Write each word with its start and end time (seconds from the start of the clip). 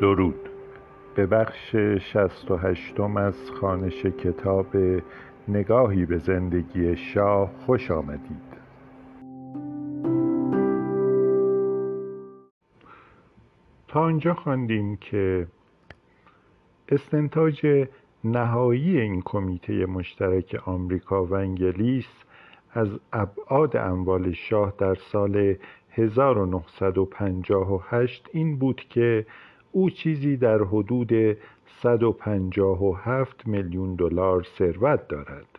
درود. 0.00 0.48
به 1.14 1.26
بخش 1.26 1.76
شست 1.76 2.50
و 2.50 2.56
هشتم 2.56 3.16
از 3.16 3.50
خانش 3.60 4.06
کتاب 4.06 4.66
نگاهی 5.48 6.06
به 6.06 6.18
زندگی 6.18 6.96
شاه 6.96 7.50
خوش 7.66 7.90
آمدید. 7.90 8.56
تا 13.88 14.00
آنجا 14.00 14.34
خواندیم 14.34 14.96
که 14.96 15.46
استنتاج 16.88 17.86
نهایی 18.24 19.00
این 19.00 19.22
کمیته 19.24 19.86
مشترک 19.86 20.62
آمریکا 20.64 21.24
و 21.24 21.34
انگلیس 21.34 22.08
از 22.72 22.88
ابعاد 23.12 23.76
اموال 23.76 24.32
شاه 24.32 24.72
در 24.78 24.94
سال 24.94 25.54
1958 25.92 28.28
این 28.32 28.58
بود 28.58 28.80
که 28.90 29.26
او 29.76 29.90
چیزی 29.90 30.36
در 30.36 30.58
حدود 30.62 31.36
157 31.82 33.46
میلیون 33.46 33.94
دلار 33.94 34.46
ثروت 34.58 35.08
دارد. 35.08 35.58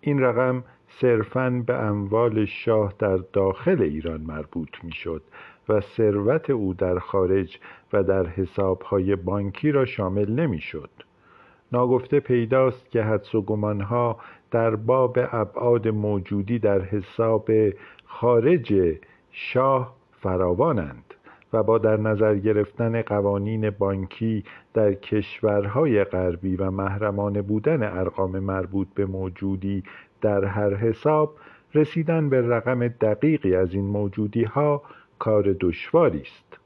این 0.00 0.20
رقم 0.20 0.64
صرفاً 0.88 1.62
به 1.66 1.74
اموال 1.74 2.44
شاه 2.44 2.94
در 2.98 3.16
داخل 3.16 3.82
ایران 3.82 4.20
مربوط 4.20 4.68
می‌شد 4.82 5.22
و 5.68 5.80
ثروت 5.80 6.50
او 6.50 6.74
در 6.74 6.98
خارج 6.98 7.58
و 7.92 8.02
در 8.02 8.26
حسابهای 8.26 9.16
بانکی 9.16 9.72
را 9.72 9.84
شامل 9.84 10.30
نمی‌شد. 10.30 10.90
ناگفته 11.72 12.20
پیداست 12.20 12.90
که 12.90 13.02
حدس 13.02 13.34
و 13.34 13.42
گمانها 13.42 14.18
در 14.50 14.76
باب 14.76 15.18
ابعاد 15.32 15.88
موجودی 15.88 16.58
در 16.58 16.80
حساب 16.82 17.50
خارج 18.04 18.96
شاه 19.30 19.96
فراوانند. 20.20 21.05
و 21.52 21.62
با 21.62 21.78
در 21.78 21.96
نظر 21.96 22.34
گرفتن 22.34 23.02
قوانین 23.02 23.70
بانکی 23.70 24.44
در 24.74 24.94
کشورهای 24.94 26.04
غربی 26.04 26.56
و 26.56 26.70
محرمانه 26.70 27.42
بودن 27.42 27.82
ارقام 27.82 28.38
مربوط 28.38 28.88
به 28.94 29.06
موجودی 29.06 29.82
در 30.20 30.44
هر 30.44 30.74
حساب 30.74 31.34
رسیدن 31.74 32.28
به 32.28 32.40
رقم 32.40 32.88
دقیقی 32.88 33.56
از 33.56 33.74
این 33.74 33.84
موجودی 33.84 34.44
ها 34.44 34.82
کار 35.18 35.56
دشواری 35.60 36.20
است. 36.22 36.58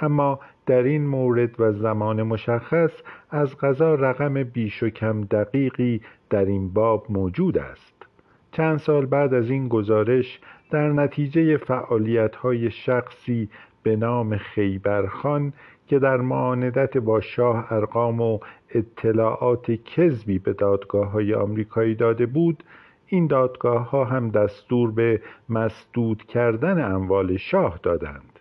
اما 0.00 0.40
در 0.66 0.82
این 0.82 1.06
مورد 1.06 1.60
و 1.60 1.72
زمان 1.72 2.22
مشخص 2.22 2.90
از 3.30 3.58
غذا 3.58 3.94
رقم 3.94 4.42
بیش 4.42 4.82
و 4.82 4.90
کم 4.90 5.24
دقیقی 5.24 6.00
در 6.30 6.44
این 6.44 6.72
باب 6.72 7.06
موجود 7.08 7.58
است. 7.58 8.06
چند 8.52 8.78
سال 8.78 9.06
بعد 9.06 9.34
از 9.34 9.50
این 9.50 9.68
گزارش 9.68 10.40
در 10.70 10.92
نتیجه 10.92 11.56
فعالیت 11.56 12.36
های 12.36 12.70
شخصی 12.70 13.48
به 13.82 13.96
نام 13.96 14.36
خیبرخان 14.36 15.52
که 15.86 15.98
در 15.98 16.16
معاندت 16.16 16.96
با 16.96 17.20
شاه 17.20 17.72
ارقام 17.72 18.20
و 18.20 18.38
اطلاعات 18.74 19.70
کذبی 19.72 20.38
به 20.38 20.52
دادگاه 20.52 21.10
های 21.10 21.34
آمریکایی 21.34 21.94
داده 21.94 22.26
بود 22.26 22.64
این 23.06 23.26
دادگاه 23.26 23.90
ها 23.90 24.04
هم 24.04 24.30
دستور 24.30 24.90
به 24.90 25.22
مسدود 25.48 26.22
کردن 26.22 26.94
اموال 26.94 27.36
شاه 27.36 27.80
دادند. 27.82 28.40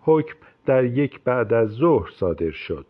حکم 0.00 0.36
در 0.66 0.84
یک 0.84 1.20
بعد 1.24 1.52
از 1.52 1.68
ظهر 1.68 2.10
صادر 2.10 2.50
شد. 2.50 2.86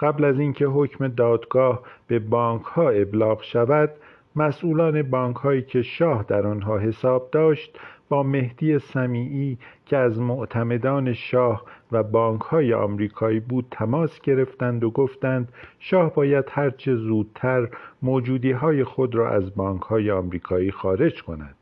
قبل 0.00 0.24
از 0.24 0.38
اینکه 0.38 0.66
حکم 0.66 1.08
دادگاه 1.08 1.82
به 2.06 2.18
بانک 2.18 2.62
ها 2.62 2.88
ابلاغ 2.88 3.42
شود 3.42 3.90
مسئولان 4.36 5.02
بانک 5.02 5.36
هایی 5.36 5.62
که 5.62 5.82
شاه 5.82 6.24
در 6.28 6.46
آنها 6.46 6.78
حساب 6.78 7.28
داشت 7.32 7.78
با 8.08 8.22
مهدی 8.22 8.78
سمیعی 8.78 9.58
که 9.86 9.96
از 9.96 10.20
معتمدان 10.20 11.12
شاه 11.12 11.64
و 11.92 12.02
بانک 12.02 12.40
های 12.40 12.74
آمریکایی 12.74 13.40
بود 13.40 13.66
تماس 13.70 14.20
گرفتند 14.20 14.84
و 14.84 14.90
گفتند 14.90 15.52
شاه 15.78 16.14
باید 16.14 16.44
هرچه 16.50 16.94
زودتر 16.94 17.68
موجودی 18.02 18.52
های 18.52 18.84
خود 18.84 19.14
را 19.14 19.30
از 19.30 19.54
بانک 19.54 19.82
های 19.82 20.10
آمریکایی 20.10 20.70
خارج 20.70 21.22
کند. 21.22 21.56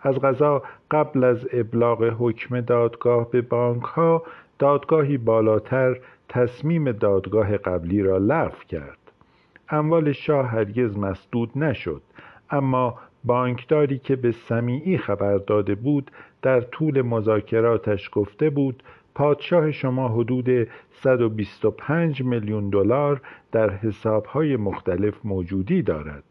از 0.00 0.20
غذا 0.20 0.62
قبل 0.90 1.24
از 1.24 1.48
ابلاغ 1.52 2.14
حکم 2.18 2.60
دادگاه 2.60 3.30
به 3.30 3.40
بانک 3.40 3.82
ها 3.82 4.22
دادگاهی 4.58 5.18
بالاتر 5.18 6.00
تصمیم 6.28 6.92
دادگاه 6.92 7.56
قبلی 7.56 8.02
را 8.02 8.18
لغو 8.18 8.64
کرد. 8.68 8.99
اموال 9.70 10.12
شاه 10.12 10.46
هرگز 10.46 10.98
مسدود 10.98 11.50
نشد. 11.56 12.02
اما 12.50 12.98
بانکداری 13.24 13.98
که 13.98 14.16
به 14.16 14.32
سمیعی 14.32 14.98
خبر 14.98 15.38
داده 15.38 15.74
بود 15.74 16.10
در 16.42 16.60
طول 16.60 17.02
مذاکراتش 17.02 18.10
گفته 18.12 18.50
بود 18.50 18.82
پادشاه 19.14 19.72
شما 19.72 20.08
حدود 20.08 20.68
125 20.92 22.22
میلیون 22.22 22.70
دلار 22.70 23.20
در 23.52 23.70
حسابهای 23.70 24.56
مختلف 24.56 25.14
موجودی 25.24 25.82
دارد. 25.82 26.29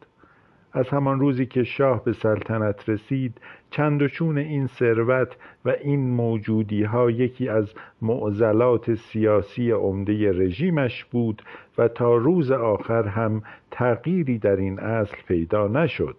از 0.74 0.90
همان 0.90 1.20
روزی 1.20 1.46
که 1.46 1.64
شاه 1.64 2.04
به 2.04 2.14
سلطنت 2.14 2.90
رسید 2.90 3.42
چند 3.72 4.02
و 4.02 4.08
چون 4.08 4.38
این 4.38 4.68
ثروت 4.68 5.38
و 5.66 5.70
این 5.70 6.10
موجودی 6.10 6.84
ها 6.84 7.12
یکی 7.12 7.50
از 7.50 7.74
معضلات 8.02 8.94
سیاسی 8.94 9.72
عمده 9.72 10.32
رژیمش 10.32 11.06
بود 11.06 11.42
و 11.78 11.88
تا 11.88 12.16
روز 12.16 12.52
آخر 12.52 13.08
هم 13.08 13.42
تغییری 13.72 14.40
در 14.40 14.56
این 14.56 14.80
اصل 14.80 15.18
پیدا 15.28 15.68
نشد. 15.68 16.16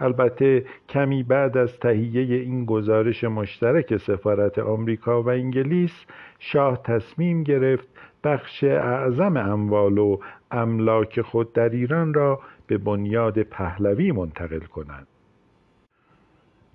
البته 0.00 0.64
کمی 0.88 1.22
بعد 1.22 1.56
از 1.56 1.78
تهیه 1.78 2.36
این 2.36 2.64
گزارش 2.64 3.24
مشترک 3.24 3.96
سفارت 3.96 4.58
آمریکا 4.58 5.22
و 5.22 5.28
انگلیس 5.28 6.04
شاه 6.38 6.82
تصمیم 6.82 7.42
گرفت 7.42 7.88
بخش 8.24 8.64
اعظم 8.64 9.36
اموال 9.36 9.98
و 9.98 10.18
املاک 10.50 11.20
خود 11.20 11.52
در 11.52 11.68
ایران 11.68 12.14
را 12.14 12.40
به 12.68 12.78
بنیاد 12.78 13.42
پهلوی 13.42 14.12
منتقل 14.12 14.60
کند 14.60 15.06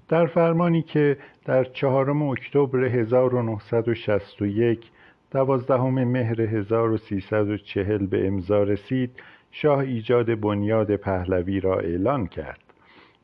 در 0.09 0.26
فرمانی 0.26 0.81
که 0.81 1.18
در 1.46 1.64
چهارم 1.64 2.22
اکتبر 2.22 2.84
1961 2.84 4.92
دوازدهم 5.31 6.04
مهر 6.04 6.42
1340 6.42 8.06
به 8.06 8.28
امضا 8.28 8.64
رسید 8.64 9.12
شاه 9.52 9.80
ایجاد 9.80 10.40
بنیاد 10.40 10.96
پهلوی 10.96 11.59
را 11.59 11.80
اعلان 11.80 12.28
کرد. 12.28 12.60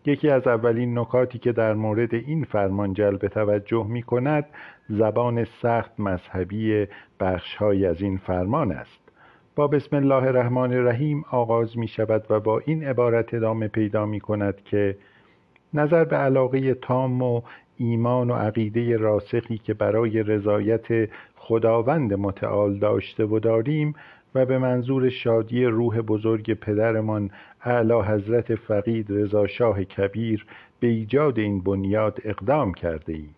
یکی 0.06 0.30
از 0.30 0.48
اولین 0.48 1.00
نکاتی 1.00 1.40
که 1.40 1.52
در 1.52 1.74
مورد 1.74 2.14
این 2.14 2.44
فرمان 2.44 2.94
جلب 2.94 3.28
توجه 3.28 3.88
می 3.88 4.04
کند 4.04 4.46
زبان 4.90 5.44
سخت 5.44 6.00
مذهبی 6.00 6.88
بخشهایی 7.20 7.86
از 7.86 8.02
این 8.02 8.18
فرمان 8.18 8.72
است. 8.72 9.09
با 9.60 9.68
بسم 9.68 9.96
الله 9.96 10.24
الرحمن 10.24 10.74
الرحیم 10.74 11.26
آغاز 11.32 11.78
می 11.78 11.88
شود 11.88 12.26
و 12.30 12.40
با 12.40 12.60
این 12.60 12.84
عبارت 12.84 13.34
ادامه 13.34 13.68
پیدا 13.68 14.06
می 14.06 14.20
کند 14.20 14.64
که 14.64 14.98
نظر 15.74 16.04
به 16.04 16.16
علاقه 16.16 16.74
تام 16.74 17.22
و 17.22 17.42
ایمان 17.78 18.32
و 18.32 18.34
عقیده 18.34 18.98
راسخی 18.98 19.58
که 19.58 19.74
برای 19.74 20.24
رضایت 20.24 21.10
خداوند 21.36 22.14
متعال 22.14 22.78
داشته 22.78 23.26
و 23.26 23.40
داریم 23.40 23.96
و 24.36 24.46
به 24.46 24.58
منظور 24.58 25.10
شادی 25.10 25.66
روح 25.66 26.02
بزرگ 26.02 26.54
پدرمان 26.54 27.30
اعلی 27.64 28.02
حضرت 28.02 28.56
فقید 28.56 29.08
رضا 29.10 29.48
شاه 29.48 29.84
کبیر 29.84 30.46
به 30.80 30.88
ایجاد 30.88 31.40
این 31.40 31.62
بنیاد 31.62 32.20
اقدام 32.26 32.74
کرده 32.74 33.14
ایم. 33.14 33.36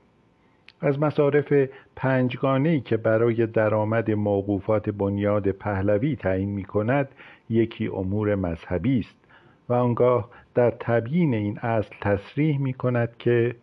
از 0.81 0.99
مصارف 0.99 1.53
پنجگانه‌ای 1.95 2.79
که 2.81 2.97
برای 2.97 3.47
درآمد 3.47 4.11
موقوفات 4.11 4.89
بنیاد 4.89 5.51
پهلوی 5.51 6.15
تعیین 6.15 6.49
می 6.49 6.63
کند 6.63 7.09
یکی 7.49 7.87
امور 7.87 8.35
مذهبی 8.35 8.99
است 8.99 9.17
و 9.69 9.73
آنگاه 9.73 10.29
در 10.55 10.71
تبیین 10.71 11.33
این 11.33 11.59
اصل 11.59 11.95
تصریح 12.01 12.59
می 12.59 12.73
کند 12.73 13.17
که 13.19 13.55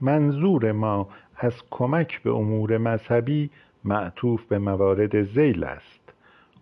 منظور 0.00 0.72
ما 0.72 1.08
از 1.36 1.52
کمک 1.70 2.22
به 2.22 2.30
امور 2.30 2.78
مذهبی 2.78 3.50
معطوف 3.84 4.44
به 4.44 4.58
موارد 4.58 5.22
زیل 5.22 5.64
است. 5.64 6.12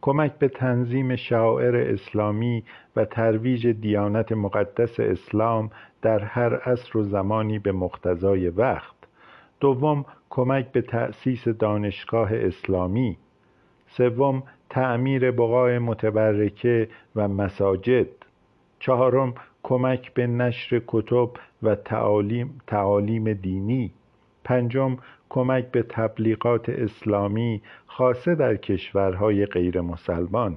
کمک 0.01 0.33
به 0.39 0.49
تنظیم 0.49 1.17
شعائر 1.17 1.77
اسلامی 1.77 2.65
و 2.97 3.05
ترویج 3.05 3.67
دیانت 3.67 4.33
مقدس 4.33 5.01
اسلام 5.01 5.71
در 6.03 6.19
هر 6.19 6.55
عصر 6.57 6.99
و 6.99 7.03
زمانی 7.03 7.59
به 7.59 7.73
مقتضای 7.73 8.49
وقت 8.49 8.96
دوم 9.61 10.05
کمک 10.31 10.73
به 10.73 10.83
تأسیس 10.83 11.49
دانشگاه 11.49 12.35
اسلامی. 12.35 13.17
سوم 13.87 14.43
تعمیر 14.71 15.31
بقای 15.31 15.79
متبرکه 15.79 16.89
و 17.17 17.29
مساجد. 17.29 18.09
چهارم 18.79 19.35
کمک 19.63 20.15
به 20.15 20.27
نشر 20.27 20.83
کتب 20.87 21.31
و 21.63 21.75
تعالیم, 21.75 22.61
تعالیم 22.67 23.33
دینی. 23.33 23.93
پنجم 24.45 24.97
کمک 25.29 25.71
به 25.71 25.83
تبلیغات 25.83 26.69
اسلامی 26.69 27.63
خاصه 27.87 28.35
در 28.35 28.57
کشورهای 28.57 29.47
غیر 29.47 29.81
مسلمان 29.81 30.57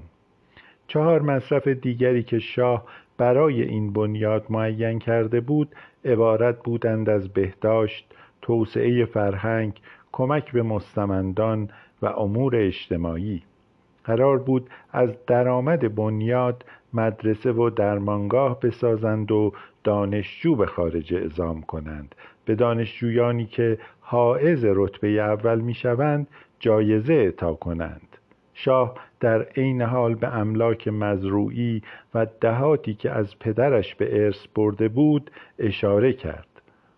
چهار 0.88 1.22
مصرف 1.22 1.68
دیگری 1.68 2.24
که 2.24 2.40
شاه 2.40 2.86
برای 3.18 3.62
این 3.62 3.94
بنیاد 3.94 4.46
معین 4.50 5.00
کرده 5.00 5.42
بود 5.42 5.76
عبارت 6.06 6.64
بودند 6.64 7.10
از 7.10 7.30
بهداشت 7.30 8.14
توسعه 8.50 9.06
فرهنگ 9.06 9.74
کمک 10.12 10.52
به 10.52 10.64
مستمندان 10.64 11.70
و 12.02 12.06
امور 12.06 12.56
اجتماعی. 12.56 13.42
قرار 14.04 14.38
بود 14.38 14.70
از 14.92 15.26
درآمد 15.28 15.96
بنیاد 15.96 16.66
مدرسه 16.94 17.52
و 17.52 17.70
درمانگاه 17.70 18.60
بسازند 18.60 19.32
و 19.32 19.54
دانشجو 19.84 20.56
به 20.56 20.66
خارج 20.66 21.14
اعزام 21.14 21.62
کنند. 21.62 22.16
به 22.46 22.56
دانشجویانی 22.56 23.46
که 23.46 23.78
حائز 24.02 24.66
رتبه 24.66 25.08
اول 25.08 25.60
می‌شوند 25.60 26.28
جایزه 26.60 27.14
اعطا 27.14 27.54
کنند. 27.54 28.18
شاه 28.54 28.96
در 29.20 29.42
عین 29.42 29.82
حال 29.82 30.16
به 30.16 30.36
املاک 30.36 30.88
مزروعی 30.88 31.82
و 32.14 32.28
دهاتی 32.42 32.94
که 32.94 33.12
از 33.12 33.40
پدرش 33.40 33.96
به 33.96 34.26
ارث 34.26 34.48
برده 34.56 34.88
بود 34.88 35.32
اشاره 35.60 36.14
کرد. 36.14 36.48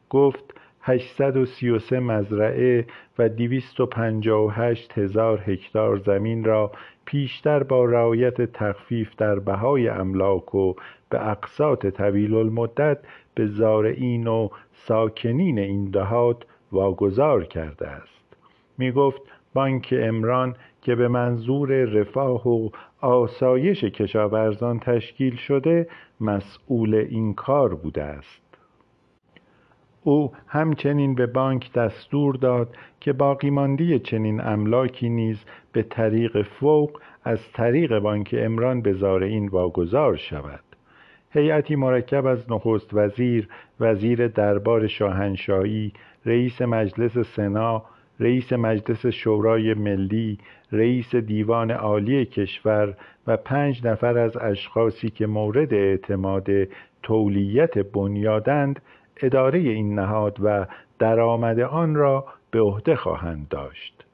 گفت 0.09 0.60
833 0.81 1.99
مزرعه 1.99 2.85
و 3.19 3.29
258 3.29 4.97
هزار 4.97 5.43
هکتار 5.45 5.97
زمین 5.97 6.43
را 6.43 6.71
پیشتر 7.05 7.63
با 7.63 7.85
رعایت 7.85 8.41
تخفیف 8.41 9.15
در 9.15 9.39
بهای 9.39 9.89
املاک 9.89 10.55
و 10.55 10.73
به 11.09 11.29
اقساط 11.29 11.87
طویل 11.87 12.33
المدت 12.33 12.97
به 13.35 13.47
زارعین 13.47 14.27
و 14.27 14.49
ساکنین 14.73 15.59
این 15.59 15.89
دهات 15.89 16.43
واگذار 16.71 17.43
کرده 17.43 17.87
است. 17.87 18.35
می 18.77 18.91
گفت 18.91 19.21
بانک 19.53 19.93
امران 19.97 20.55
که 20.81 20.95
به 20.95 21.07
منظور 21.07 21.69
رفاه 21.83 22.47
و 22.47 22.69
آسایش 23.01 23.83
کشاورزان 23.83 24.79
تشکیل 24.79 25.35
شده 25.35 25.87
مسئول 26.21 26.95
این 26.95 27.33
کار 27.33 27.75
بوده 27.75 28.03
است. 28.03 28.50
او 30.03 30.31
همچنین 30.47 31.15
به 31.15 31.25
بانک 31.25 31.73
دستور 31.73 32.35
داد 32.35 32.75
که 32.99 33.13
باقیماندی 33.13 33.99
چنین 33.99 34.41
املاکی 34.41 35.09
نیز 35.09 35.45
به 35.71 35.83
طریق 35.83 36.41
فوق 36.41 37.01
از 37.23 37.51
طریق 37.53 37.99
بانک 37.99 38.35
امران 38.37 38.81
به 38.81 38.93
زارعین 38.93 39.47
واگذار 39.47 40.15
شود. 40.15 40.63
هیئتی 41.33 41.75
مرکب 41.75 42.25
از 42.25 42.51
نخست 42.51 42.93
وزیر 42.93 43.47
وزیر 43.79 44.27
دربار 44.27 44.87
شاهنشاهی 44.87 45.93
رئیس 46.25 46.61
مجلس 46.61 47.17
سنا 47.17 47.83
رئیس 48.19 48.53
مجلس 48.53 49.05
شورای 49.05 49.73
ملی 49.73 50.37
رئیس 50.71 51.15
دیوان 51.15 51.71
عالی 51.71 52.25
کشور 52.25 52.93
و 53.27 53.37
پنج 53.37 53.87
نفر 53.87 54.17
از 54.17 54.37
اشخاصی 54.37 55.09
که 55.09 55.27
مورد 55.27 55.73
اعتماد 55.73 56.47
تولیت 57.03 57.77
بنیادند 57.77 58.81
اداره 59.17 59.59
این 59.59 59.99
نهاد 59.99 60.37
و 60.43 60.65
درآمد 60.99 61.59
آن 61.59 61.95
را 61.95 62.25
به 62.51 62.59
عهده 62.61 62.95
خواهند 62.95 63.47
داشت. 63.49 64.05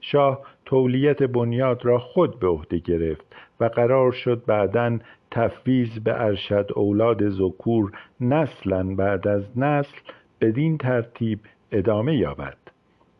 شاه 0.00 0.40
تولیت 0.64 1.22
بنیاد 1.22 1.84
را 1.84 1.98
خود 1.98 2.38
به 2.38 2.46
عهده 2.46 2.78
گرفت 2.78 3.36
و 3.60 3.64
قرار 3.64 4.12
شد 4.12 4.42
بعدا 4.46 4.98
تفویض 5.30 5.98
به 5.98 6.22
ارشد 6.24 6.70
اولاد 6.74 7.28
ذکور 7.28 7.92
نسلا 8.20 8.94
بعد 8.94 9.28
از 9.28 9.58
نسل 9.58 9.98
بدین 10.40 10.78
ترتیب 10.78 11.40
ادامه 11.72 12.16
یابد. 12.16 12.56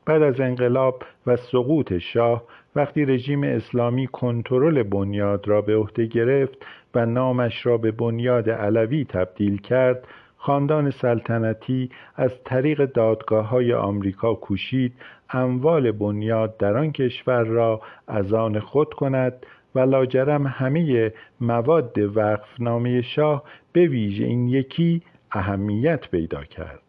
بعد 0.06 0.22
از 0.22 0.40
انقلاب 0.40 1.02
و 1.26 1.36
سقوط 1.36 1.98
شاه 1.98 2.42
وقتی 2.76 3.04
رژیم 3.04 3.42
اسلامی 3.42 4.06
کنترل 4.06 4.82
بنیاد 4.82 5.48
را 5.48 5.60
به 5.60 5.76
عهده 5.76 6.06
گرفت 6.06 6.66
و 6.94 7.06
نامش 7.06 7.66
را 7.66 7.78
به 7.78 7.90
بنیاد 7.90 8.50
علوی 8.50 9.04
تبدیل 9.04 9.60
کرد 9.60 10.06
خاندان 10.36 10.90
سلطنتی 10.90 11.90
از 12.16 12.44
طریق 12.44 12.84
دادگاه 12.84 13.48
های 13.48 13.72
آمریکا 13.72 14.34
کوشید 14.34 14.92
اموال 15.30 15.92
بنیاد 15.92 16.56
در 16.56 16.76
آن 16.76 16.92
کشور 16.92 17.44
را 17.44 17.80
از 18.08 18.32
آن 18.32 18.60
خود 18.60 18.94
کند 18.94 19.46
و 19.74 19.80
لاجرم 19.80 20.46
همه 20.46 21.12
مواد 21.40 21.98
وقفنامه 21.98 23.02
شاه 23.02 23.44
به 23.72 23.86
ویژه 23.86 24.24
این 24.24 24.48
یکی 24.48 25.02
اهمیت 25.32 26.10
پیدا 26.10 26.44
کرد. 26.44 26.80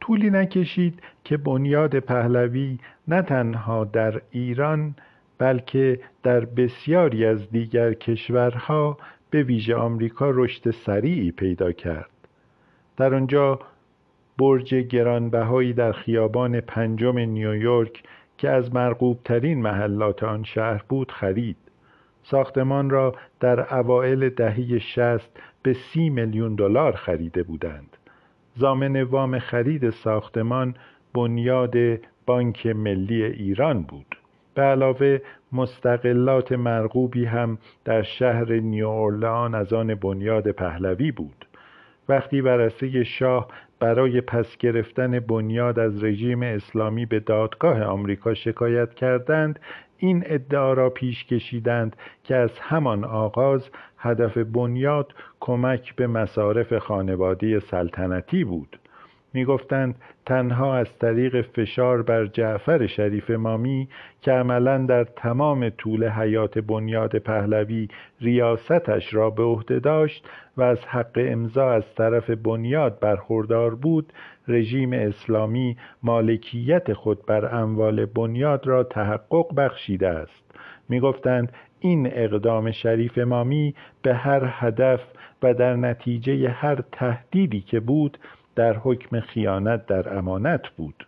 طولی 0.00 0.30
نکشید 0.30 1.02
که 1.24 1.36
بنیاد 1.36 1.98
پهلوی 1.98 2.78
نه 3.08 3.22
تنها 3.22 3.84
در 3.84 4.22
ایران 4.30 4.94
بلکه 5.38 6.00
در 6.22 6.44
بسیاری 6.44 7.26
از 7.26 7.50
دیگر 7.50 7.92
کشورها 7.94 8.98
به 9.32 9.42
ویژه 9.42 9.74
آمریکا 9.74 10.30
رشد 10.30 10.70
سریعی 10.70 11.30
پیدا 11.30 11.72
کرد. 11.72 12.10
در 12.96 13.14
آنجا 13.14 13.58
برج 14.38 14.74
گرانبهایی 14.74 15.72
در 15.72 15.92
خیابان 15.92 16.60
پنجم 16.60 17.18
نیویورک 17.18 18.02
که 18.38 18.50
از 18.50 18.74
مرغوب 18.74 19.20
ترین 19.24 19.62
محلات 19.62 20.22
آن 20.22 20.44
شهر 20.44 20.82
بود 20.88 21.12
خرید. 21.12 21.56
ساختمان 22.22 22.90
را 22.90 23.14
در 23.40 23.74
اوائل 23.74 24.28
دهه 24.28 24.78
شست 24.78 25.40
به 25.62 25.72
سی 25.72 26.10
میلیون 26.10 26.54
دلار 26.54 26.92
خریده 26.92 27.42
بودند. 27.42 27.96
زامن 28.54 29.02
وام 29.02 29.38
خرید 29.38 29.90
ساختمان 29.90 30.74
بنیاد 31.14 31.74
بانک 32.26 32.66
ملی 32.66 33.24
ایران 33.24 33.82
بود. 33.82 34.11
به 34.54 34.62
علاوه 34.62 35.18
مستقلات 35.52 36.52
مرغوبی 36.52 37.24
هم 37.24 37.58
در 37.84 38.02
شهر 38.02 38.52
نیوورلان 38.52 39.54
از 39.54 39.72
آن 39.72 39.94
بنیاد 39.94 40.50
پهلوی 40.50 41.12
بود. 41.12 41.46
وقتی 42.08 42.40
ورسه 42.40 43.04
شاه 43.04 43.48
برای 43.80 44.20
پس 44.20 44.56
گرفتن 44.56 45.20
بنیاد 45.20 45.78
از 45.78 46.04
رژیم 46.04 46.42
اسلامی 46.42 47.06
به 47.06 47.20
دادگاه 47.20 47.82
آمریکا 47.82 48.34
شکایت 48.34 48.94
کردند 48.94 49.58
این 49.98 50.22
ادعا 50.26 50.72
را 50.72 50.90
پیش 50.90 51.24
کشیدند 51.24 51.96
که 52.24 52.36
از 52.36 52.58
همان 52.60 53.04
آغاز 53.04 53.70
هدف 53.98 54.38
بنیاد 54.38 55.14
کمک 55.40 55.96
به 55.96 56.06
مصارف 56.06 56.78
خانوادی 56.78 57.60
سلطنتی 57.60 58.44
بود. 58.44 58.78
می‌گفتند 59.32 59.94
تنها 60.26 60.76
از 60.76 60.98
طریق 60.98 61.40
فشار 61.40 62.02
بر 62.02 62.26
جعفر 62.26 62.86
شریف 62.86 63.30
مامی 63.30 63.88
که 64.20 64.32
عملا 64.32 64.78
در 64.78 65.04
تمام 65.04 65.68
طول 65.68 66.08
حیات 66.08 66.58
بنیاد 66.58 67.18
پهلوی 67.18 67.88
ریاستش 68.20 69.14
را 69.14 69.30
به 69.30 69.42
عهده 69.42 69.78
داشت 69.78 70.28
و 70.56 70.62
از 70.62 70.78
حق 70.84 71.12
امضا 71.16 71.70
از 71.70 71.94
طرف 71.94 72.30
بنیاد 72.30 73.00
برخوردار 73.00 73.74
بود 73.74 74.12
رژیم 74.48 74.92
اسلامی 74.92 75.76
مالکیت 76.02 76.92
خود 76.92 77.26
بر 77.26 77.54
اموال 77.54 78.04
بنیاد 78.04 78.66
را 78.66 78.84
تحقق 78.84 79.54
بخشیده 79.54 80.08
است. 80.08 80.44
می‌گفتند 80.88 81.52
این 81.80 82.08
اقدام 82.12 82.70
شریف 82.70 83.18
مامی 83.18 83.74
به 84.02 84.14
هر 84.14 84.42
هدف 84.46 85.00
و 85.42 85.54
در 85.54 85.76
نتیجه 85.76 86.48
هر 86.48 86.78
تهدیدی 86.92 87.60
که 87.60 87.80
بود 87.80 88.18
در 88.56 88.76
حکم 88.76 89.20
خیانت 89.20 89.86
در 89.86 90.18
امانت 90.18 90.68
بود. 90.68 91.06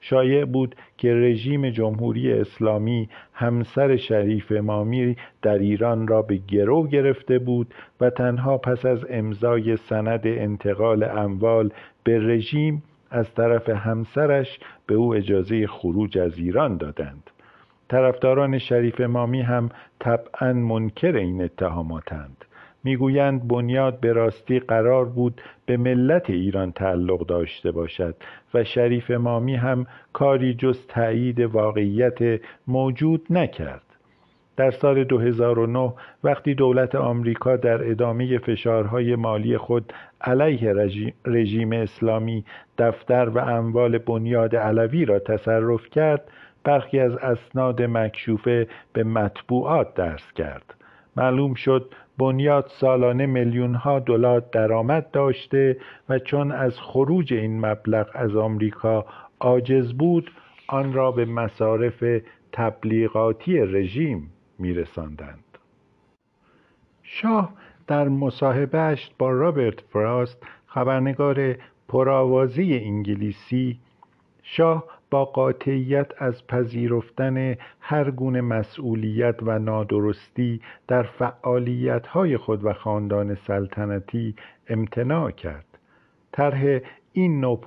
شایع 0.00 0.44
بود 0.44 0.74
که 0.98 1.14
رژیم 1.14 1.70
جمهوری 1.70 2.32
اسلامی 2.32 3.08
همسر 3.32 3.96
شریف 3.96 4.52
مامی 4.52 5.16
در 5.42 5.58
ایران 5.58 6.08
را 6.08 6.22
به 6.22 6.36
گرو 6.36 6.86
گرفته 6.86 7.38
بود 7.38 7.74
و 8.00 8.10
تنها 8.10 8.58
پس 8.58 8.86
از 8.86 9.06
امضای 9.10 9.76
سند 9.76 10.26
انتقال 10.26 11.02
اموال 11.02 11.72
به 12.04 12.18
رژیم 12.18 12.82
از 13.10 13.34
طرف 13.34 13.68
همسرش 13.68 14.58
به 14.86 14.94
او 14.94 15.14
اجازه 15.14 15.66
خروج 15.66 16.18
از 16.18 16.38
ایران 16.38 16.76
دادند. 16.76 17.30
طرفداران 17.88 18.58
شریف 18.58 19.00
مامی 19.00 19.40
هم 19.40 19.68
طبعا 19.98 20.52
منکر 20.52 21.16
این 21.16 21.42
اتهاماتند. 21.42 22.44
می‌گویند 22.84 23.48
بنیاد 23.48 24.00
به 24.00 24.12
راستی 24.12 24.60
قرار 24.60 25.04
بود 25.04 25.40
به 25.70 25.76
ملت 25.76 26.30
ایران 26.30 26.72
تعلق 26.72 27.26
داشته 27.26 27.70
باشد 27.70 28.14
و 28.54 28.64
شریف 28.64 29.10
مامی 29.10 29.54
هم 29.56 29.86
کاری 30.12 30.54
جز 30.54 30.86
تایید 30.86 31.40
واقعیت 31.40 32.40
موجود 32.66 33.26
نکرد. 33.30 33.82
در 34.56 34.70
سال 34.70 35.04
2009 35.04 35.92
وقتی 36.24 36.54
دولت 36.54 36.94
آمریکا 36.94 37.56
در 37.56 37.90
ادامه 37.90 38.38
فشارهای 38.38 39.16
مالی 39.16 39.58
خود 39.58 39.92
علیه 40.20 40.74
رژیم 41.24 41.72
اسلامی 41.72 42.44
دفتر 42.78 43.28
و 43.28 43.38
اموال 43.38 43.98
بنیاد 43.98 44.56
علوی 44.56 45.04
را 45.04 45.18
تصرف 45.18 45.90
کرد 45.90 46.30
برخی 46.64 47.00
از 47.00 47.16
اسناد 47.16 47.82
مکشوفه 47.82 48.68
به 48.92 49.04
مطبوعات 49.04 49.94
درس 49.94 50.32
کرد. 50.32 50.74
معلوم 51.16 51.54
شد 51.54 51.94
بنیاد 52.20 52.70
سالانه 52.80 53.26
میلیون 53.26 53.74
ها 53.74 53.98
دلار 53.98 54.40
درآمد 54.52 55.10
داشته 55.10 55.76
و 56.08 56.18
چون 56.18 56.52
از 56.52 56.80
خروج 56.80 57.32
این 57.34 57.66
مبلغ 57.66 58.10
از 58.14 58.36
آمریکا 58.36 59.06
عاجز 59.40 59.92
بود 59.92 60.30
آن 60.68 60.92
را 60.92 61.12
به 61.12 61.24
مصارف 61.24 62.04
تبلیغاتی 62.52 63.58
رژیم 63.58 64.30
میرساندند. 64.58 65.44
شاه 67.02 67.52
در 67.86 68.08
مصاحبهش 68.08 69.10
با 69.18 69.30
رابرت 69.30 69.80
فراست 69.80 70.46
خبرنگار 70.66 71.56
پرآوازی 71.88 72.78
انگلیسی 72.78 73.78
شاه 74.42 74.84
با 75.10 75.24
قاطعیت 75.24 76.06
از 76.18 76.46
پذیرفتن 76.46 77.56
هر 77.80 78.10
گونه 78.10 78.40
مسئولیت 78.40 79.36
و 79.42 79.58
نادرستی 79.58 80.60
در 80.88 81.02
فعالیتهای 81.02 82.36
خود 82.36 82.64
و 82.64 82.72
خاندان 82.72 83.34
سلطنتی 83.34 84.34
امتناع 84.68 85.30
کرد. 85.30 85.64
طرح 86.32 86.80
این 87.12 87.40
نوع 87.40 87.60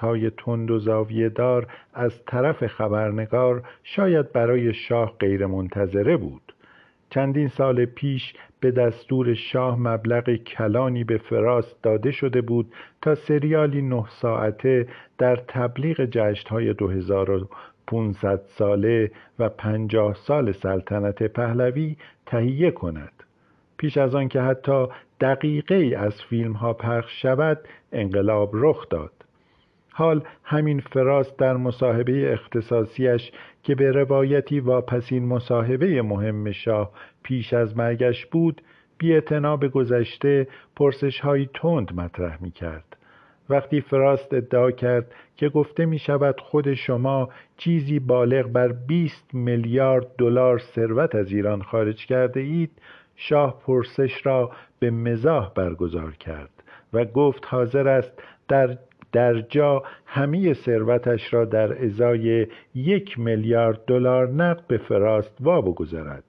های 0.00 0.30
تند 0.30 0.70
و 0.70 0.78
زاویه 0.78 1.28
دار 1.28 1.66
از 1.94 2.24
طرف 2.26 2.66
خبرنگار 2.66 3.62
شاید 3.82 4.32
برای 4.32 4.74
شاه 4.74 5.16
غیرمنتظره 5.18 6.16
بود. 6.16 6.45
چندین 7.10 7.48
سال 7.48 7.84
پیش 7.84 8.34
به 8.60 8.70
دستور 8.70 9.34
شاه 9.34 9.78
مبلغ 9.78 10.34
کلانی 10.34 11.04
به 11.04 11.18
فراست 11.18 11.82
داده 11.82 12.10
شده 12.10 12.40
بود 12.40 12.72
تا 13.02 13.14
سریالی 13.14 13.82
نه 13.82 14.04
ساعته 14.08 14.88
در 15.18 15.36
تبلیغ 15.36 16.04
جشنهای 16.04 16.74
2500 16.74 18.40
ساله 18.46 19.10
و 19.38 19.48
پنجاه 19.48 20.14
سال 20.14 20.52
سلطنت 20.52 21.22
پهلوی 21.22 21.96
تهیه 22.26 22.70
کند. 22.70 23.12
پیش 23.76 23.96
از 23.96 24.14
آن 24.14 24.28
که 24.28 24.40
حتی 24.40 24.86
دقیقه 25.20 25.74
ای 25.74 25.94
از 25.94 26.22
فیلم 26.22 26.52
ها 26.52 26.72
پخش 26.72 27.22
شود 27.22 27.58
انقلاب 27.92 28.50
رخ 28.52 28.88
داد. 28.88 29.25
حال 29.98 30.22
همین 30.44 30.80
فراست 30.80 31.38
در 31.38 31.56
مصاحبه 31.56 32.32
اختصاصیش 32.32 33.30
که 33.62 33.74
به 33.74 33.92
روایتی 33.92 34.60
واپسین 34.60 35.26
مصاحبه 35.26 36.02
مهم 36.02 36.52
شاه 36.52 36.90
پیش 37.22 37.52
از 37.52 37.76
مرگش 37.76 38.26
بود 38.26 38.62
بی 38.98 39.20
به 39.60 39.68
گذشته 39.68 40.46
پرسش 40.76 41.20
های 41.20 41.48
تند 41.54 41.94
مطرح 41.94 42.42
می 42.42 42.50
کرد. 42.50 42.96
وقتی 43.50 43.80
فراست 43.80 44.34
ادعا 44.34 44.70
کرد 44.70 45.14
که 45.36 45.48
گفته 45.48 45.86
می 45.86 45.98
شود 45.98 46.40
خود 46.40 46.74
شما 46.74 47.28
چیزی 47.56 47.98
بالغ 47.98 48.46
بر 48.46 48.68
20 48.68 49.34
میلیارد 49.34 50.06
دلار 50.18 50.58
ثروت 50.58 51.14
از 51.14 51.32
ایران 51.32 51.62
خارج 51.62 52.06
کرده 52.06 52.40
اید 52.40 52.70
شاه 53.16 53.60
پرسش 53.66 54.26
را 54.26 54.50
به 54.78 54.90
مزاح 54.90 55.52
برگزار 55.54 56.12
کرد 56.12 56.50
و 56.92 57.04
گفت 57.04 57.46
حاضر 57.46 57.88
است 57.88 58.22
در 58.48 58.78
در 59.12 59.40
جا 59.40 59.82
همه 60.06 60.52
ثروتش 60.54 61.34
را 61.34 61.44
در 61.44 61.84
ازای 61.84 62.46
یک 62.74 63.18
میلیارد 63.18 63.84
دلار 63.86 64.28
نقد 64.28 64.66
به 64.66 64.78
فراست 64.78 65.36
وا 65.40 65.60
بگذارد 65.60 66.24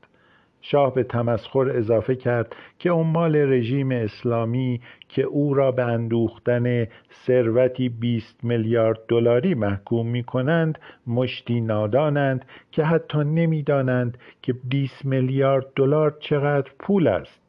شاه 0.62 0.94
به 0.94 1.04
تمسخر 1.04 1.70
اضافه 1.70 2.16
کرد 2.16 2.56
که 2.80 2.92
عمال 2.92 3.36
رژیم 3.36 3.92
اسلامی 3.92 4.82
که 5.10 5.22
او 5.22 5.54
را 5.54 5.72
به 5.72 5.84
اندوختن 5.84 6.88
ثروتی 7.26 7.90
20 7.90 8.44
میلیارد 8.44 9.00
دلاری 9.08 9.54
محکوم 9.54 10.08
می 10.08 10.24
کنند 10.24 10.80
مشتی 11.08 11.62
نادانند 11.62 12.46
که 12.72 12.84
حتی 12.84 13.18
نمی‌دانند 13.18 14.18
که 14.42 14.54
20 14.54 15.06
میلیارد 15.06 15.66
دلار 15.76 16.18
چقدر 16.20 16.72
پول 16.80 17.08
است. 17.08 17.42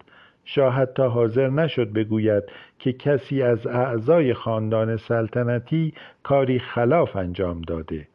شاه 0.45 0.75
حتی 0.75 1.03
حاضر 1.03 1.49
نشد 1.49 1.93
بگوید 1.93 2.43
که 2.79 2.93
کسی 2.93 3.43
از 3.43 3.67
اعضای 3.67 4.35
خاندان 4.35 4.97
سلطنتی 4.97 5.95
کاری 6.23 6.59
خلاف 6.59 7.17
انجام 7.17 7.61
داده. 7.61 8.09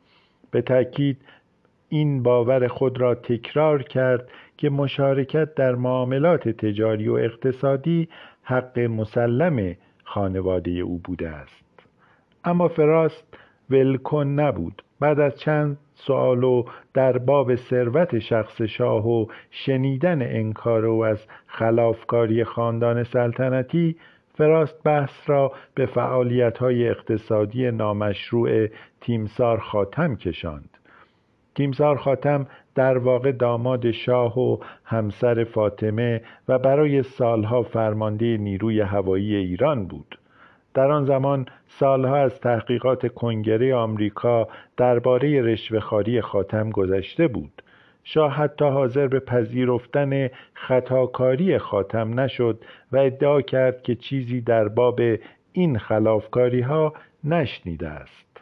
به 0.52 0.62
تأکید 0.62 1.18
این 1.90 2.24
باور 2.24 2.68
خود 2.68 3.02
را 3.02 3.16
تکرار 3.16 3.84
کرد 3.84 4.30
که 4.58 4.70
مشارکت 4.70 5.56
در 5.56 5.76
معاملات 5.76 6.50
تجاری 6.50 7.08
و 7.10 7.14
اقتصادی 7.14 8.10
حق 8.44 8.80
مسلم 8.80 9.76
خانواده 10.04 10.72
او 10.72 10.98
بوده 11.04 11.30
است. 11.30 11.64
اما 12.44 12.68
فراست 12.68 13.38
ولکن 13.70 14.28
نبود. 14.28 14.84
بعد 15.00 15.20
از 15.20 15.40
چند 15.40 15.78
سوال 15.94 16.44
و 16.44 16.64
در 16.94 17.18
باب 17.18 17.56
ثروت 17.56 18.20
شخص 18.20 18.62
شاه 18.62 19.08
و 19.08 19.26
شنیدن 19.52 20.22
انکار 20.22 20.86
او 20.86 21.06
از 21.06 21.28
خلافکاری 21.48 22.44
خاندان 22.44 23.04
سلطنتی 23.04 23.96
فراست 24.34 24.84
بحث 24.84 25.30
را 25.30 25.52
به 25.76 25.86
فعالیت 25.86 26.58
های 26.58 26.90
اقتصادی 26.90 27.72
نامشروع 27.72 28.68
تیمسار 29.02 29.60
خاتم 29.60 30.16
کشاند. 30.16 30.70
تیمسار 31.56 31.98
خاتم 31.98 32.48
در 32.76 32.98
واقع 32.98 33.32
داماد 33.32 33.92
شاه 33.92 34.40
و 34.40 34.58
همسر 34.86 35.44
فاطمه 35.44 36.22
و 36.48 36.60
برای 36.60 37.04
سالها 37.04 37.64
فرمانده 37.64 38.38
نیروی 38.38 38.82
هوایی 38.82 39.36
ایران 39.36 39.86
بود. 39.86 40.20
در 40.74 40.92
آن 40.92 41.06
زمان 41.06 41.46
سالها 41.68 42.18
از 42.18 42.40
تحقیقات 42.40 43.14
کنگره 43.14 43.76
آمریکا 43.76 44.48
درباره 44.78 45.42
رشوهخواری 45.42 46.22
خاتم 46.22 46.70
گذشته 46.70 47.28
بود. 47.28 47.62
شاه 48.04 48.32
حتی 48.32 48.66
حاضر 48.66 49.08
به 49.08 49.20
پذیرفتن 49.20 50.30
خطاکاری 50.54 51.58
خاتم 51.58 52.20
نشد 52.20 52.64
و 52.92 52.98
ادعا 52.98 53.42
کرد 53.42 53.82
که 53.82 53.96
چیزی 53.96 54.42
در 54.42 54.68
باب 54.68 55.00
این 55.52 55.78
خلافکاری 55.78 56.62
ها 56.62 56.94
نشنیده 57.24 57.88
است. 57.88 58.42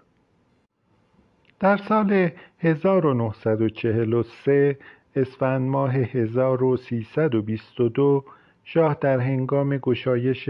در 1.59 1.77
سال 1.77 2.29
1943 2.59 4.77
اسفند 5.15 5.69
ماه 5.69 5.95
1322 5.95 8.25
شاه 8.63 8.97
در 9.01 9.19
هنگام 9.19 9.77
گشایش 9.77 10.49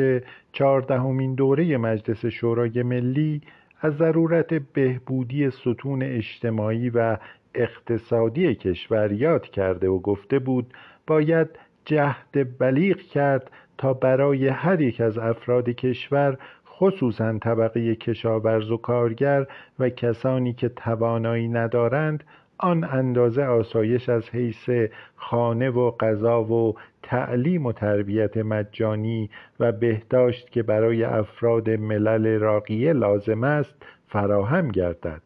چهاردهمین 0.51 1.35
دوره 1.35 1.77
مجلس 1.77 2.25
شورای 2.25 2.83
ملی 2.83 3.41
از 3.81 3.97
ضرورت 3.97 4.53
بهبودی 4.53 5.49
ستون 5.49 6.03
اجتماعی 6.03 6.89
و 6.89 7.17
اقتصادی 7.55 8.55
کشور 8.55 9.11
یاد 9.11 9.47
کرده 9.47 9.89
و 9.89 9.99
گفته 9.99 10.39
بود 10.39 10.73
باید 11.07 11.49
جهد 11.85 12.57
بلیغ 12.57 12.97
کرد 12.97 13.51
تا 13.77 13.93
برای 13.93 14.47
هر 14.47 14.81
یک 14.81 15.01
از 15.01 15.17
افراد 15.17 15.69
کشور 15.69 16.37
خصوصا 16.67 17.37
طبقه 17.37 17.95
کشاورز 17.95 18.71
و 18.71 18.77
کارگر 18.77 19.47
و 19.79 19.89
کسانی 19.89 20.53
که 20.53 20.69
توانایی 20.69 21.47
ندارند 21.47 22.23
آن 22.57 22.83
اندازه 22.83 23.43
آسایش 23.43 24.09
از 24.09 24.29
حیث 24.29 24.69
خانه 25.15 25.69
و 25.69 25.91
غذا 25.91 26.43
و 26.43 26.75
تعلیم 27.03 27.65
و 27.65 27.71
تربیت 27.71 28.37
مجانی 28.37 29.29
و 29.59 29.71
بهداشت 29.71 30.49
که 30.49 30.63
برای 30.63 31.03
افراد 31.03 31.69
ملل 31.69 32.39
راقیه 32.39 32.93
لازم 32.93 33.43
است 33.43 33.75
فراهم 34.07 34.67
گردد. 34.67 35.21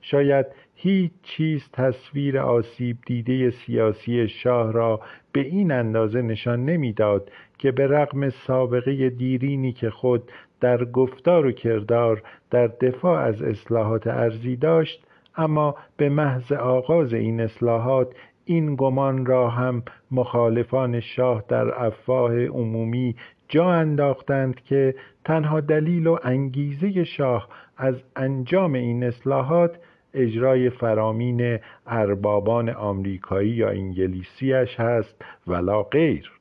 شاید 0.00 0.46
هیچ 0.82 1.12
چیز 1.22 1.68
تصویر 1.72 2.38
آسیب 2.38 2.96
دیده 3.06 3.50
سیاسی 3.50 4.28
شاه 4.28 4.72
را 4.72 5.00
به 5.32 5.40
این 5.40 5.72
اندازه 5.72 6.22
نشان 6.22 6.64
نمی‌داد 6.64 7.30
که 7.58 7.72
به 7.72 7.86
رغم 7.86 8.28
سابقه 8.28 9.10
دیرینی 9.10 9.72
که 9.72 9.90
خود 9.90 10.30
در 10.60 10.84
گفتار 10.84 11.46
و 11.46 11.52
کردار 11.52 12.22
در 12.50 12.66
دفاع 12.66 13.20
از 13.20 13.42
اصلاحات 13.42 14.06
ارزی 14.06 14.56
داشت 14.56 15.06
اما 15.36 15.74
به 15.96 16.08
محض 16.08 16.52
آغاز 16.52 17.12
این 17.12 17.40
اصلاحات 17.40 18.14
این 18.44 18.76
گمان 18.76 19.26
را 19.26 19.48
هم 19.48 19.82
مخالفان 20.10 21.00
شاه 21.00 21.44
در 21.48 21.84
افواه 21.84 22.46
عمومی 22.46 23.16
جا 23.48 23.72
انداختند 23.72 24.60
که 24.60 24.94
تنها 25.24 25.60
دلیل 25.60 26.06
و 26.06 26.18
انگیزه 26.22 27.04
شاه 27.04 27.48
از 27.76 28.02
انجام 28.16 28.72
این 28.72 29.04
اصلاحات 29.04 29.78
اجرای 30.14 30.70
فرامین 30.70 31.58
اربابان 31.86 32.68
آمریکایی 32.68 33.50
یا 33.50 33.68
انگلیسیش 33.68 34.80
هست 34.80 35.24
ولا 35.46 35.82
غیر 35.82 36.32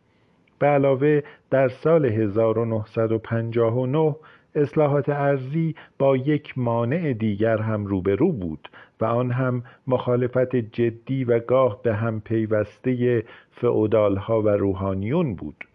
به 0.59 0.67
علاوه 0.67 1.21
در 1.49 1.67
سال 1.67 2.05
1959 2.05 4.15
اصلاحات 4.55 5.09
ارزی 5.09 5.75
با 5.97 6.17
یک 6.17 6.57
مانع 6.57 7.13
دیگر 7.13 7.57
هم 7.57 7.85
روبرو 7.85 8.31
بود 8.31 8.69
و 9.01 9.05
آن 9.05 9.31
هم 9.31 9.63
مخالفت 9.87 10.55
جدی 10.55 11.23
و 11.23 11.39
گاه 11.39 11.83
به 11.83 11.95
هم 11.95 12.21
پیوسته 12.21 13.23
فعودالها 13.51 14.41
و 14.41 14.49
روحانیون 14.49 15.35
بود 15.35 15.67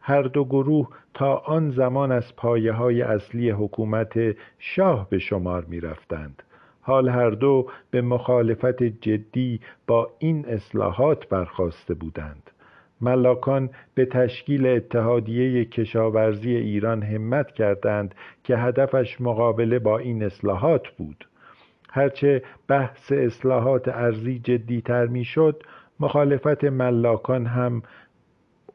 هر 0.00 0.22
دو 0.22 0.44
گروه 0.44 0.88
تا 1.14 1.36
آن 1.36 1.70
زمان 1.70 2.12
از 2.12 2.36
پایه 2.36 2.72
های 2.72 3.02
اصلی 3.02 3.50
حکومت 3.50 4.36
شاه 4.58 5.10
به 5.10 5.18
شمار 5.18 5.64
می 5.64 5.80
رفتند. 5.80 6.42
حال 6.86 7.08
هر 7.08 7.30
دو 7.30 7.66
به 7.90 8.02
مخالفت 8.02 8.82
جدی 8.82 9.60
با 9.86 10.10
این 10.18 10.46
اصلاحات 10.48 11.28
برخواسته 11.28 11.94
بودند. 11.94 12.50
ملاکان 13.00 13.70
به 13.94 14.06
تشکیل 14.06 14.66
اتحادیه 14.66 15.64
کشاورزی 15.64 16.56
ایران 16.56 17.02
همت 17.02 17.52
کردند 17.52 18.14
که 18.44 18.56
هدفش 18.56 19.20
مقابله 19.20 19.78
با 19.78 19.98
این 19.98 20.22
اصلاحات 20.22 20.88
بود. 20.88 21.28
هرچه 21.90 22.42
بحث 22.68 23.12
اصلاحات 23.12 23.88
ارزی 23.88 24.38
جدیتر 24.38 25.06
می‌شد 25.06 25.62
مخالفت 26.00 26.64
ملاکان 26.64 27.46
هم 27.46 27.82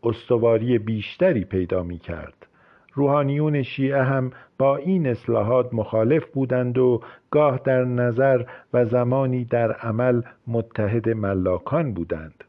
استواری 0.03 0.79
بیشتری 0.79 1.43
پیدا 1.45 1.83
می 1.83 1.99
کرد 1.99 2.47
روحانیون 2.93 3.63
شیعه 3.63 4.03
هم 4.03 4.31
با 4.57 4.77
این 4.77 5.07
اصلاحات 5.07 5.73
مخالف 5.73 6.25
بودند 6.25 6.77
و 6.77 7.01
گاه 7.31 7.59
در 7.63 7.83
نظر 7.83 8.43
و 8.73 8.85
زمانی 8.85 9.45
در 9.45 9.71
عمل 9.71 10.21
متحد 10.47 11.09
ملاکان 11.09 11.93
بودند. 11.93 12.43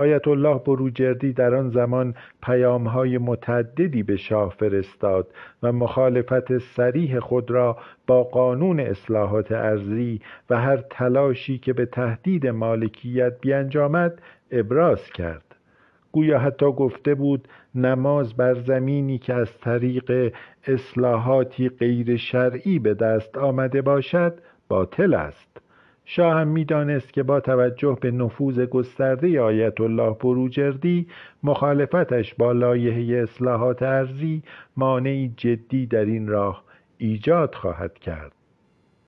آیت 0.00 0.28
الله 0.28 0.58
بروجردی 0.58 1.32
در 1.32 1.54
آن 1.54 1.70
زمان 1.70 2.14
پیامهای 2.42 3.18
متعددی 3.18 4.02
به 4.02 4.16
شاه 4.16 4.54
فرستاد 4.58 5.28
و 5.62 5.72
مخالفت 5.72 6.58
سریح 6.58 7.18
خود 7.18 7.50
را 7.50 7.76
با 8.06 8.24
قانون 8.24 8.80
اصلاحات 8.80 9.52
ارزی 9.52 10.20
و 10.50 10.60
هر 10.60 10.76
تلاشی 10.76 11.58
که 11.58 11.72
به 11.72 11.86
تهدید 11.86 12.46
مالکیت 12.46 13.40
بیانجامد 13.40 14.22
ابراز 14.50 15.04
کرد. 15.04 15.44
گویا 16.12 16.38
حتی 16.38 16.66
گفته 16.72 17.14
بود 17.14 17.48
نماز 17.74 18.34
بر 18.34 18.54
زمینی 18.54 19.18
که 19.18 19.34
از 19.34 19.58
طریق 19.58 20.34
اصلاحاتی 20.66 21.68
غیر 21.68 22.16
شرعی 22.16 22.78
به 22.78 22.94
دست 22.94 23.38
آمده 23.38 23.82
باشد 23.82 24.38
باطل 24.68 25.14
است. 25.14 25.60
شاه 26.04 26.34
هم 26.40 26.48
می‌دانست 26.48 27.12
که 27.12 27.22
با 27.22 27.40
توجه 27.40 27.98
به 28.00 28.10
نفوذ 28.10 28.60
گسترده 28.60 29.40
آیت 29.40 29.80
الله 29.80 30.10
بروجردی 30.20 31.06
مخالفتش 31.42 32.34
با 32.34 32.52
لایحه 32.52 33.22
اصلاحات 33.22 33.82
ارزی 33.82 34.42
مانعی 34.76 35.34
جدی 35.36 35.86
در 35.86 36.04
این 36.04 36.28
راه 36.28 36.64
ایجاد 36.98 37.54
خواهد 37.54 37.98
کرد. 37.98 38.39